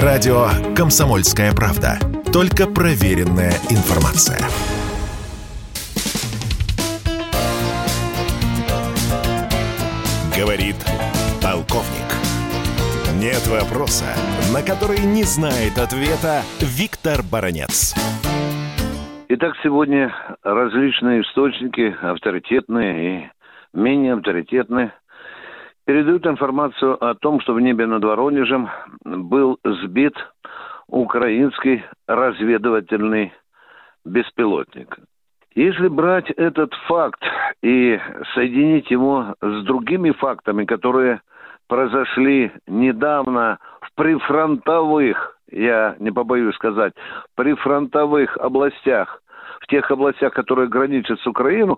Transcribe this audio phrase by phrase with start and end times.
[0.00, 1.98] Радио «Комсомольская правда».
[2.32, 4.38] Только проверенная информация.
[10.34, 10.76] Говорит
[11.42, 12.08] полковник.
[13.20, 14.06] Нет вопроса,
[14.54, 17.94] на который не знает ответа Виктор Баранец.
[19.28, 20.10] Итак, сегодня
[20.42, 23.30] различные источники, авторитетные и
[23.74, 24.94] менее авторитетные,
[25.84, 28.68] передают информацию о том, что в небе над Воронежем
[29.04, 30.14] был сбит
[30.86, 33.32] украинский разведывательный
[34.04, 34.98] беспилотник.
[35.54, 37.22] Если брать этот факт
[37.62, 38.00] и
[38.34, 41.20] соединить его с другими фактами, которые
[41.68, 46.94] произошли недавно в прифронтовых, я не побоюсь сказать,
[47.34, 49.22] прифронтовых областях
[49.62, 51.76] в тех областях, которые граничат с Украиной,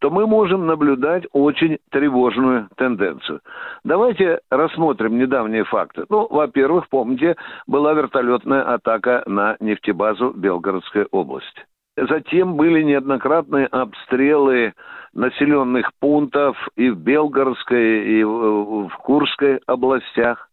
[0.00, 3.40] то мы можем наблюдать очень тревожную тенденцию.
[3.84, 6.04] Давайте рассмотрим недавние факты.
[6.08, 7.36] Ну, во-первых, помните,
[7.66, 11.64] была вертолетная атака на нефтебазу Белгородской области.
[11.96, 14.74] Затем были неоднократные обстрелы
[15.14, 20.48] населенных пунктов и в Белгородской, и в Курской областях.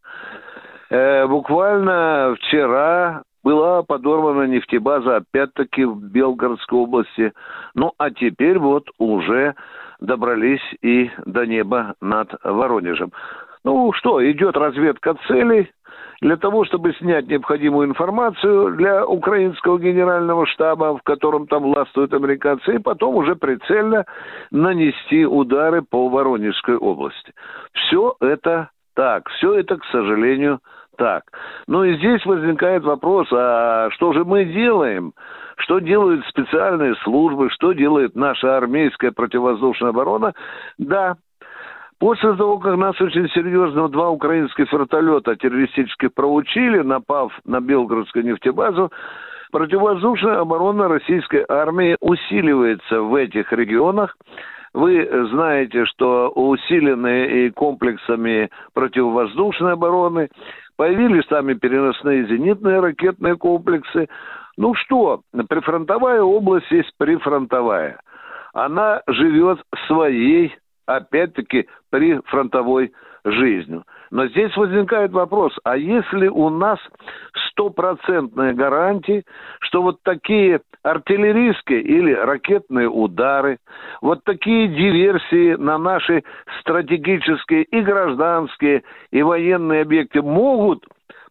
[0.89, 7.33] Э, буквально вчера была подорвана нефтебаза, опять-таки, в Белгородской области.
[7.75, 9.55] Ну, а теперь вот уже
[9.99, 13.11] добрались и до неба над Воронежем.
[13.63, 15.71] Ну что, идет разведка целей
[16.21, 22.75] для того, чтобы снять необходимую информацию для украинского генерального штаба, в котором там властвуют американцы,
[22.75, 24.05] и потом уже прицельно
[24.51, 27.33] нанести удары по Воронежской области.
[27.73, 30.59] Все это так, все это, к сожалению,
[30.97, 31.23] так.
[31.67, 35.13] Ну и здесь возникает вопрос, а что же мы делаем?
[35.57, 40.33] Что делают специальные службы, что делает наша армейская противовоздушная оборона?
[40.77, 41.15] Да,
[41.99, 48.91] После того, как нас очень серьезно два украинских вертолета террористических проучили, напав на Белгородскую нефтебазу,
[49.53, 54.17] противовоздушная оборона российской армии усиливается в этих регионах.
[54.73, 60.29] Вы знаете, что усилены и комплексами противовоздушной обороны,
[60.75, 64.07] Появились там и переносные зенитные ракетные комплексы.
[64.57, 67.99] Ну что, прифронтовая область есть прифронтовая.
[68.53, 72.91] Она живет своей, опять-таки, прифронтовой
[73.23, 73.83] жизнью.
[74.13, 76.77] Но здесь возникает вопрос, а если у нас
[77.49, 79.23] стопроцентные гарантии,
[79.59, 83.57] что вот такие артиллерийские или ракетные удары,
[84.03, 86.23] вот такие диверсии на наши
[86.59, 90.85] стратегические и гражданские, и военные объекты могут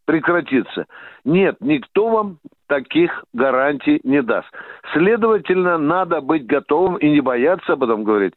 [0.05, 0.87] прекратиться.
[1.25, 2.39] Нет, никто вам
[2.73, 4.49] таких гарантий не даст.
[4.95, 8.33] Следовательно, надо быть готовым и не бояться об этом говорить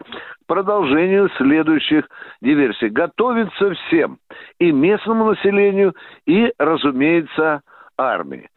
[0.45, 2.03] продолжению следующих
[2.41, 2.89] диверсий.
[2.89, 4.17] Готовиться всем,
[4.59, 5.93] и местному населению,
[6.27, 7.61] и, разумеется,
[7.97, 8.49] армии.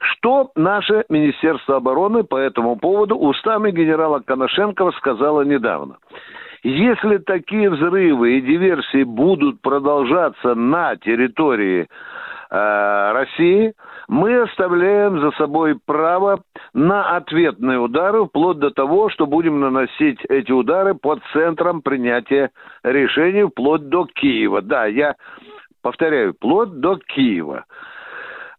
[0.00, 5.98] Что наше Министерство обороны по этому поводу устами генерала Коношенкова сказала недавно?
[6.62, 11.88] Если такие взрывы и диверсии будут продолжаться на территории
[12.48, 13.72] Э, России,
[14.08, 16.40] мы оставляем за собой право
[16.72, 22.50] на ответные удары, вплоть до того, что будем наносить эти удары под центром принятия
[22.82, 24.62] решений, вплоть до Киева.
[24.62, 25.16] Да, я
[25.82, 27.64] повторяю, вплоть до Киева.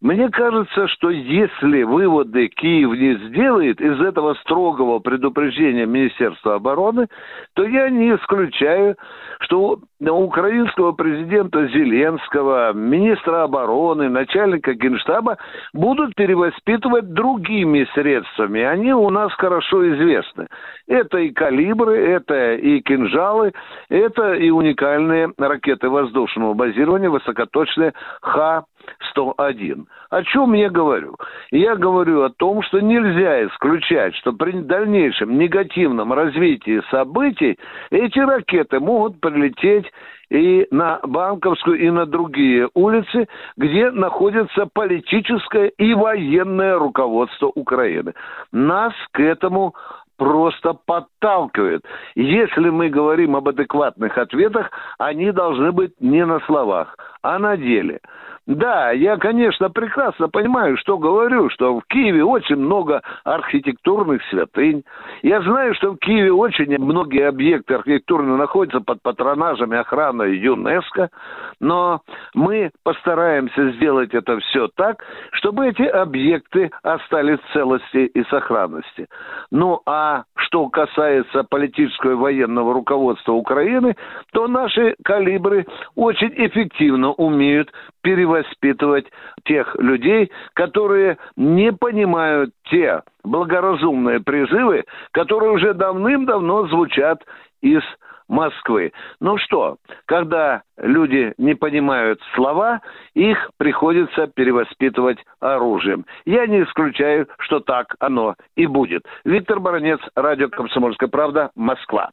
[0.00, 7.08] Мне кажется, что если выводы Киев не сделает из этого строгого предупреждения Министерства обороны,
[7.54, 8.96] то я не исключаю,
[9.40, 15.36] что у украинского президента Зеленского, министра обороны, начальника генштаба
[15.72, 18.62] будут перевоспитывать другими средствами.
[18.62, 20.46] Они у нас хорошо известны.
[20.86, 23.52] Это и калибры, это и кинжалы,
[23.88, 27.92] это и уникальные ракеты воздушного базирования, высокоточные
[28.22, 28.64] Х
[29.10, 29.86] 101.
[30.10, 31.16] О чем я говорю?
[31.50, 37.58] Я говорю о том, что нельзя исключать, что при дальнейшем негативном развитии событий
[37.90, 39.86] эти ракеты могут прилететь
[40.30, 48.14] и на Банковскую, и на другие улицы, где находится политическое и военное руководство Украины.
[48.52, 49.74] Нас к этому
[50.18, 51.84] просто подталкивает.
[52.14, 58.00] Если мы говорим об адекватных ответах, они должны быть не на словах, а на деле.
[58.48, 64.84] Да, я, конечно, прекрасно понимаю, что говорю, что в Киеве очень много архитектурных святынь.
[65.20, 71.10] Я знаю, что в Киеве очень многие объекты архитектурные находятся под патронажем охраны ЮНЕСКО,
[71.60, 72.00] но
[72.32, 79.08] мы постараемся сделать это все так, чтобы эти объекты остались в целости и сохранности.
[79.50, 83.94] Ну, а что касается политического и военного руководства Украины,
[84.32, 85.66] то наши калибры
[85.96, 87.70] очень эффективно умеют
[88.08, 89.04] перевоспитывать
[89.44, 97.22] тех людей, которые не понимают те благоразумные призывы, которые уже давным-давно звучат
[97.60, 97.82] из
[98.26, 98.92] Москвы.
[99.20, 99.76] Ну что,
[100.06, 102.80] когда люди не понимают слова,
[103.12, 106.06] их приходится перевоспитывать оружием.
[106.24, 109.04] Я не исключаю, что так оно и будет.
[109.26, 112.08] Виктор Баранец, Радио «Комсомольская правда», Москва.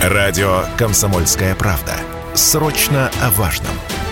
[0.00, 1.94] Радио «Комсомольская правда».
[2.34, 4.03] Срочно о важном.